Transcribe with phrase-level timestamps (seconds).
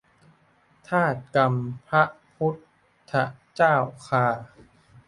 [0.87, 1.53] ทาส-กรรม
[1.87, 2.03] พระ-
[2.35, 2.51] พุท
[3.11, 3.13] ธ-
[3.55, 3.73] เจ้า-
[4.07, 4.25] ข้า